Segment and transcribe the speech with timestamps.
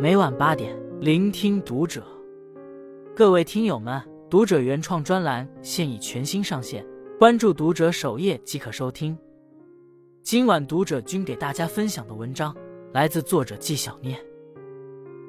[0.00, 2.02] 每晚八点，聆听读者。
[3.14, 6.86] 各位听友们，读者原创专栏现已全新上线，
[7.18, 9.18] 关注读者首页即可收听。
[10.22, 12.56] 今晚读者君给大家分享的文章
[12.92, 14.18] 来自作者季小念。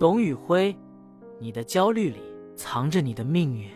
[0.00, 0.76] 董宇辉，
[1.38, 2.20] 你的焦虑里
[2.56, 3.70] 藏着你的命运。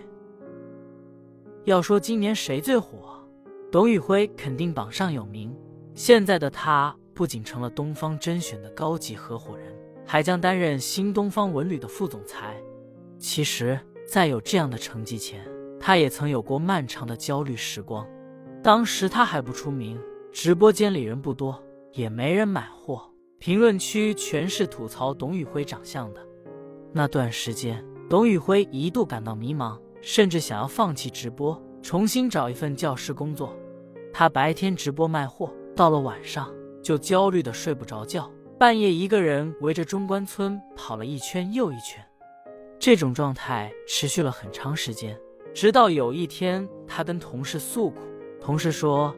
[1.65, 3.23] 要说今年谁最火，
[3.71, 5.55] 董宇辉肯定榜上有名。
[5.95, 9.75] 现在的他不仅成了东方甄选的高级合伙人。
[10.07, 12.61] 还将担任新东方文旅的副总裁。
[13.17, 15.47] 其实，在有这样的成绩前，
[15.79, 18.05] 他也曾有过漫长的焦虑时光。
[18.61, 20.01] 当时他还不出名，
[20.33, 21.63] 直播间里人不多，
[21.93, 26.21] 也没人买货，评论区全是吐槽董宇辉长相的。
[26.93, 33.57] 那段时间，董宇辉一度感到迷茫，甚至想要放弃直播，重新找一份教师工作。
[34.13, 36.53] 他白天直播卖货，到了晚上
[36.83, 38.31] 就焦虑的睡不着觉。
[38.59, 42.05] 半夜，一个人围着中关村跑了一圈又一圈，
[42.79, 45.19] 这种状态持续了很长时间。
[45.55, 48.01] 直到有一天，他跟同事诉苦，
[48.41, 49.15] 同事说：“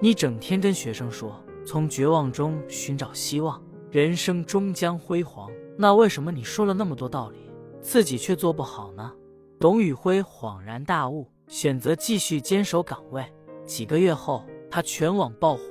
[0.00, 1.34] 你整天跟学生说
[1.66, 9.12] 从绝望中寻找希望，人生终将辉煌，那为什么你说了那么多道理，自己却做不好呢？”
[9.58, 13.24] 董宇辉恍然大悟，选择继续坚守岗位。
[13.64, 15.62] 几个月后，他全网爆火。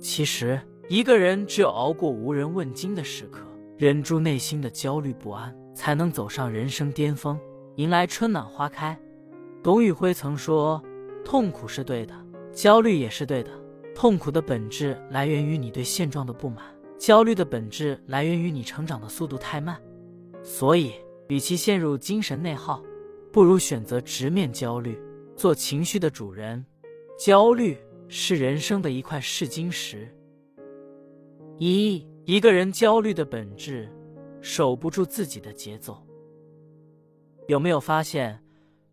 [0.00, 0.60] 其实。
[0.90, 3.46] 一个人只有熬过无人问津的时刻，
[3.76, 7.38] 忍住内心的焦虑不安，才能走上人生巅峰，
[7.76, 8.98] 迎来春暖花开。
[9.62, 10.82] 董宇辉曾说
[11.22, 12.14] ：“痛苦是对的，
[12.54, 13.50] 焦虑也是对的。
[13.94, 16.64] 痛苦的本质来源于你对现状的不满，
[16.96, 19.78] 焦虑的本质来源于你成长的速度太慢。
[20.42, 20.92] 所以，
[21.28, 22.82] 与其陷入精神内耗，
[23.30, 24.98] 不如选择直面焦虑，
[25.36, 26.64] 做情绪的主人。
[27.18, 27.76] 焦虑
[28.08, 30.12] 是人生的一块试金石。”
[31.58, 33.88] 一一个人焦虑的本质，
[34.40, 36.02] 守不住自己的节奏。
[37.46, 38.38] 有没有发现，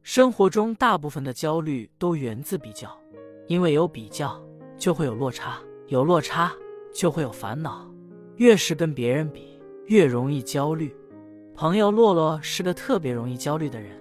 [0.02, 2.90] 生活中大部分的焦虑都源自比较？
[3.48, 4.42] 因为有比较，
[4.78, 6.52] 就会有落差，有落差
[6.94, 7.88] 就会有烦恼。
[8.38, 10.96] 越是跟别人比，越容易焦虑。
[11.54, 13.92] 朋友洛洛是个特别容易焦虑的人，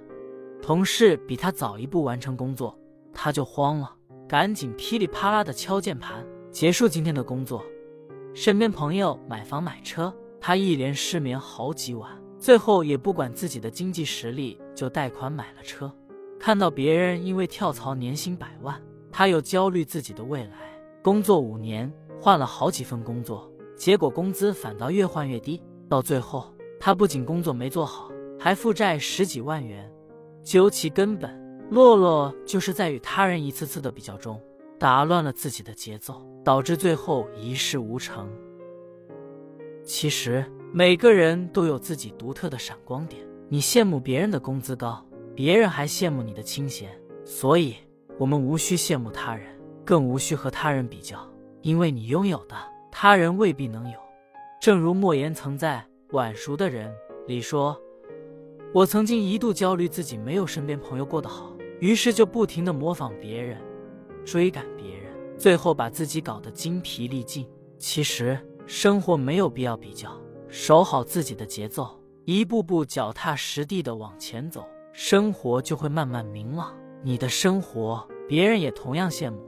[0.62, 2.76] 同事比他早一步完成工作，
[3.12, 3.94] 他就慌了，
[4.26, 7.62] 赶紧噼里啪啦的敲键盘，结束今天的工作。
[8.32, 15.92] 身边朋友买房买车，他一连失眠好几晚，最后也不管自己的经济实力，就贷款买了车。
[16.40, 18.80] 看到别人因为跳槽年薪百万，
[19.12, 20.52] 他又焦虑自己的未来。
[21.02, 25.62] 工作五年，换了好几份工作，结果工资反倒越换越低。
[25.86, 29.90] 到最后，他不仅工作没做好，还负债十几万元。
[30.42, 31.30] 究其根本，
[31.74, 34.40] 洛洛就是在与他人一次次的比较中，
[34.78, 36.24] 打乱了自己的节奏。
[36.44, 38.30] 导致最后一事无成。
[39.82, 43.26] 其实每个人都有自己独特的闪光点。
[43.48, 45.02] 你羡慕别人的工资高，
[45.34, 46.90] 别人还羡慕你的清闲。
[47.24, 47.76] 所以，
[48.18, 49.46] 我们无需羡慕他人，
[49.86, 51.18] 更无需和他人比较，
[51.62, 52.54] 因为你拥有的，
[52.92, 53.98] 他人未必能有。
[54.60, 55.82] 正如莫言曾在
[56.14, 56.90] 《晚熟的人》
[57.26, 57.80] 里说
[58.74, 63.58] ：“我曾经一度焦虑自己没有身边朋友过得好，于是就不停的模仿别人，
[64.24, 67.46] 追赶别人。”最后把自己搞得精疲力尽。
[67.78, 70.10] 其实生活没有必要比较，
[70.48, 76.72] 守好自己的节奏，一步步脚踏实地的往前走，生活就会慢慢明朗。
[77.02, 79.38] 你的生活，别人也同样羡慕。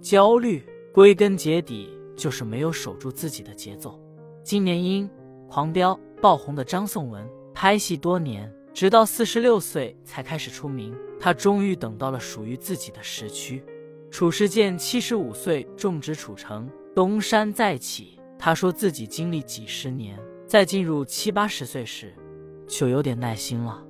[0.00, 4.00] 焦虑归根结底就是没有守住自己的节奏。
[4.42, 5.06] 今年因
[5.48, 10.94] 《狂飙》爆红的张颂文，拍戏多年，直到四十六岁才开始出名。
[11.20, 13.62] 他终于等到了属于自己的时区。
[14.10, 18.18] 褚时健七十五岁种植褚橙，东山再起。
[18.38, 20.18] 他说自己经历几十年，
[20.48, 22.12] 在进入七八十岁时，
[22.66, 23.86] 就有点耐心了。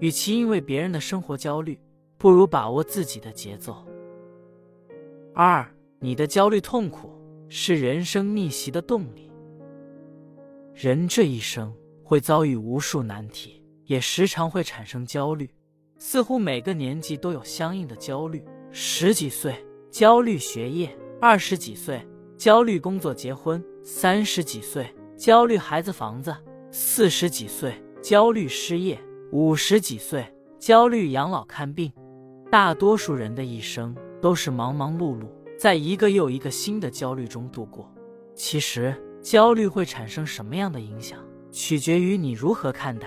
[0.00, 1.78] 与其因为别人的生活焦虑，
[2.18, 3.86] 不如把握自己的节奏。
[5.32, 5.64] 二，
[6.00, 7.12] 你的焦虑痛苦
[7.48, 9.30] 是人生逆袭的动力。
[10.74, 13.61] 人这一生会遭遇无数难题，
[13.92, 15.50] 也时常会产生焦虑，
[15.98, 18.42] 似乎每个年纪都有相应的焦虑。
[18.70, 19.54] 十几岁
[19.90, 22.00] 焦虑学业，二十几岁
[22.38, 26.34] 焦虑工作结婚，三十几岁焦虑孩子房子，
[26.70, 28.98] 四十几岁焦虑失业，
[29.30, 30.26] 五十几岁
[30.58, 31.92] 焦虑养老看病。
[32.50, 35.26] 大多数人的一生都是忙忙碌碌，
[35.58, 37.92] 在一个又一个新的焦虑中度过。
[38.34, 41.18] 其实，焦虑会产生什么样的影响，
[41.50, 43.06] 取决于你如何看待。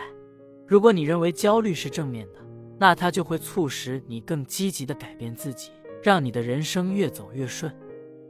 [0.68, 2.40] 如果你认为焦虑是正面的，
[2.80, 5.70] 那它就会促使你更积极的改变自己，
[6.02, 7.72] 让你的人生越走越顺。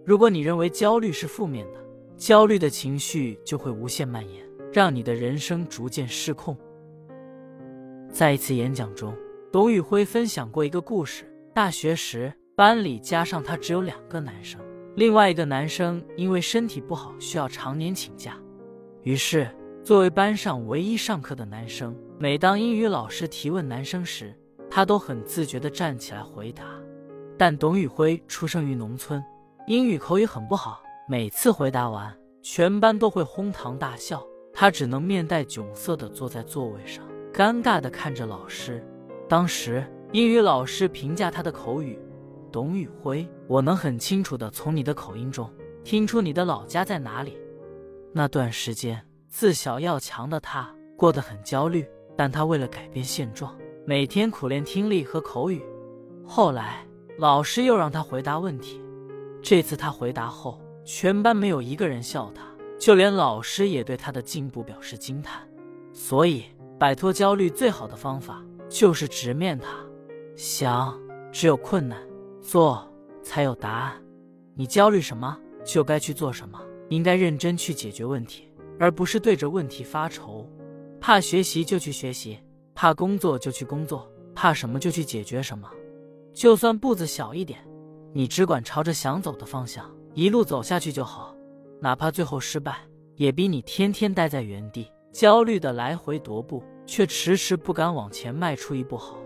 [0.03, 1.79] 如果你认为焦虑是负面的，
[2.17, 6.57] 焦虑的情绪就会无限蔓延，让你的人生逐渐失控。
[8.11, 9.15] 在一次演讲中，
[9.51, 11.23] 董宇辉分享过一个故事：
[11.53, 14.61] 大学时，班里加上他只有两个男生，
[14.95, 18.37] 另外一个男生因为身体不好需要常年请假，
[19.03, 19.49] 于是
[19.85, 24.35] 作为班上唯一上课的男生，每当英语老师提问男生时，
[24.67, 26.63] 他都很自觉地站起来回答。
[27.37, 29.23] 但董宇辉出生于农村，
[29.67, 32.11] 英语口语很不好，每次回答完，
[32.41, 38.83] 全班都会哄堂大笑，他只能面带窘色地坐在座位上，尴尬地看着老师。
[39.29, 41.99] 当时英语老师评价他的口语
[42.51, 45.47] ：“董宇辉，我能很清楚地从你的口音中
[45.83, 47.37] 听出你的老家在哪里。”
[48.11, 48.99] 那段时间，
[49.37, 51.85] 自小要强的他过得很焦虑，
[52.15, 53.53] 但他为了改变现状，
[53.85, 55.61] 每天苦练听力和口语。
[56.25, 56.87] 后来。
[57.17, 58.81] 老师又让他回答问题，
[59.41, 62.43] 这次他回答后，全班没有一个人笑他，
[62.77, 65.41] 就连老师也对他的进步表示惊叹。
[65.93, 66.43] 所以，
[66.77, 69.69] 摆脱焦虑最好的方法就是直面它。
[70.35, 70.99] 想，
[71.31, 71.97] 只有困难；
[72.41, 72.85] 做，
[73.23, 73.93] 才有答案。
[74.53, 76.61] 你焦虑什么，就该去做什么。
[76.89, 78.49] 应该认真去解决问题，
[78.79, 80.49] 而不是对着问题发愁。
[80.99, 82.39] 怕学习就去学习，
[82.73, 85.69] 怕工作就去工作，怕什么就去解决什么。
[86.33, 87.59] 就算步子小一点，
[88.11, 91.35] 你只管朝着想走的方向一路走下去就好，
[91.79, 92.77] 哪怕最后失败，
[93.15, 99.17] 也比你天天待在原地焦虑的来回踱步，却迟迟不敢往前迈出一步好。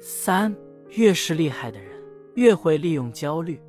[0.00, 0.54] 三，
[0.90, 1.90] 越是厉害的人，
[2.34, 3.60] 越会利用焦虑。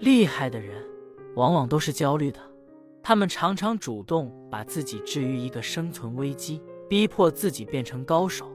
[0.00, 0.84] 厉害的人
[1.36, 2.40] 往往都是焦虑的，
[3.02, 8.50] 他们常常主动把自己置于一个生存危机，逼迫自己变成高手。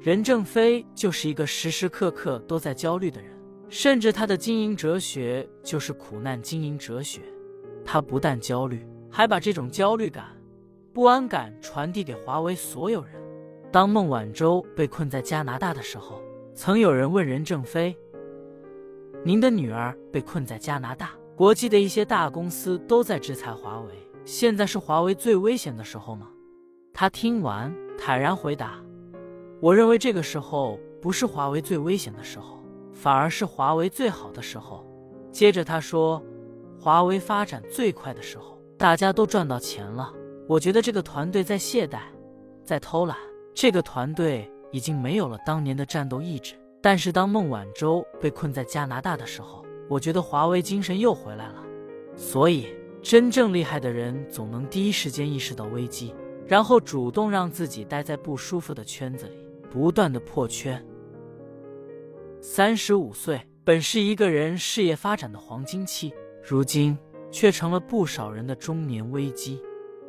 [0.00, 3.30] 任正非就是一个时时刻刻都在焦虑的人，
[3.68, 7.20] 甚至他的经营哲学就是苦难经营哲学。
[7.84, 10.26] 他不但焦虑，还把这种焦虑感、
[10.92, 13.14] 不安感传递给华为所有人。
[13.72, 16.22] 当孟晚舟被困在加拿大的时候，
[16.54, 17.96] 曾有人问任正非
[19.24, 23.94] ：“您的女儿被困在加拿大，国际的一些大公司都在制裁华为，
[24.24, 26.26] 现在是华为最危险的时候吗？”
[26.92, 28.82] 他听完坦然回答。
[29.60, 32.58] 我认为这个时候不是华为最危险的时候，
[32.92, 34.84] 反而是华为最好的时候。
[35.30, 36.20] 接着他说，
[36.76, 40.12] 华为发展最快的时候，大家都赚到钱了。
[40.48, 42.00] 我觉得这个团队在懈怠，
[42.64, 43.16] 在偷懒。
[43.54, 46.56] 这个团队已经没有了当年的战斗意志。
[46.82, 51.64] 但是当孟晚舟被困在加拿大的时候，我觉得华为精神又回来了。
[52.14, 52.68] 所以，
[53.02, 56.14] 真正厉害的人总能第一时间意识到危机，
[56.46, 59.48] 然后主动让自己待在不舒服的圈子里。
[59.70, 60.82] 不断的破圈。
[62.40, 66.10] 三十五岁本是一个人事业发展的黄金期，
[66.42, 66.96] 如今
[67.30, 69.60] 却成了不少人的中年危机。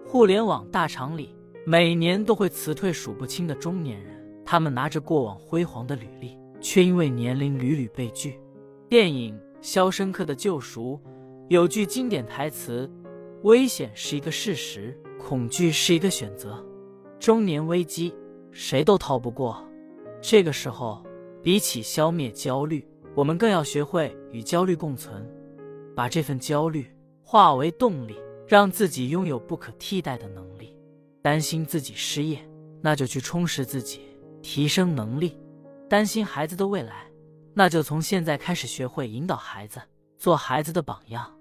[0.05, 1.35] 互联网大厂里，
[1.65, 4.15] 每年都会辞退数不清的中年人，
[4.45, 8.39] 他们拿着过往辉煌的履历，却因为年龄屡屡被拒。
[8.87, 10.99] 电影《肖申克的救赎》
[11.49, 12.89] 有句经典台词
[13.43, 16.63] ：“危险是一个事实，恐惧是一个选择。”
[17.19, 18.13] 中年危机。
[18.51, 19.63] 谁都逃不过。
[20.21, 21.03] 这个时候，
[21.43, 22.83] 比起消灭焦虑，
[23.13, 25.23] 我们更要学会与焦虑共存，
[25.95, 28.15] 把这份焦虑化为动力，
[28.47, 30.75] 让自己拥有不可替代的能力。
[31.21, 32.39] 担心自己失业，
[32.81, 34.01] 那就去充实自己，
[34.41, 35.37] 提升能力；
[35.87, 37.08] 担心孩子的未来，
[37.53, 39.81] 那就从现在开始学会引导孩子，
[40.17, 41.31] 做孩子的榜样。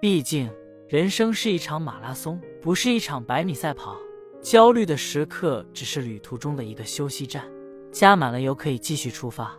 [0.00, 0.50] 毕竟，
[0.88, 3.96] 人生是一场马拉松，不是一场百米赛跑。
[4.40, 7.44] 焦虑的时刻只是旅途中的一个休息站，
[7.90, 9.52] 加满了油可以继续出发。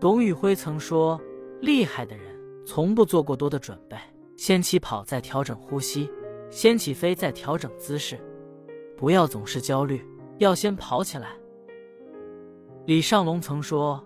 [0.00, 1.20] 董宇辉曾说
[1.60, 2.24] ：“厉害的人
[2.64, 3.96] 从不做过多的准备，
[4.36, 6.08] 先起跑再调整呼吸，
[6.50, 8.18] 先起飞再调整姿势。
[8.96, 10.06] 不要总是焦虑，
[10.38, 11.30] 要先跑起来。”
[12.86, 14.02] 李尚龙曾说：“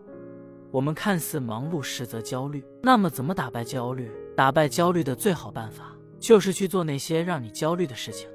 [0.70, 2.62] 我们看似忙碌，实则焦虑。
[2.82, 4.10] 那么，怎么打败焦虑？
[4.36, 8.28] 打败焦虑的最好办法就是去做那些让你焦虑的事情。”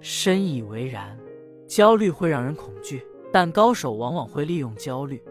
[0.00, 1.18] 深以为然，
[1.66, 5.22] 焦虑会让人恐惧，但高手往往会利用焦虑，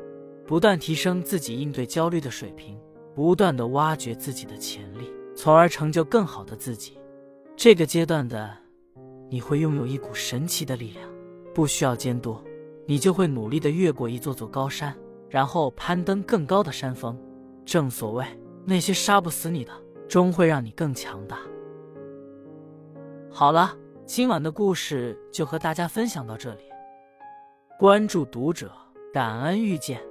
[0.45, 2.79] 不断提升自己应对焦虑的水平，
[3.13, 6.97] 不断的挖掘自己的潜力，从而成就更好的自己。
[7.57, 8.49] 这个阶段的
[9.29, 11.09] 你会拥有一股神奇的力量，
[11.53, 12.37] 不需要监督，
[12.85, 14.95] 你就会努力的越过一座座高山，
[15.31, 17.19] 然后攀登更高的山峰。
[17.65, 18.23] 正所谓，
[18.65, 19.71] 那些杀不死你的，
[20.07, 21.39] 终会让你更强大。
[23.31, 23.75] 好了。
[24.03, 26.63] 今晚的故事就和大家分享到这里，
[27.79, 28.69] 关注读者，
[29.13, 30.01] 感恩遇见。